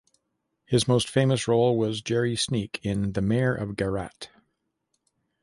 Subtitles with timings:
[0.65, 4.29] His most famous role was Jerry Sneak in "The Mayor of Garratt".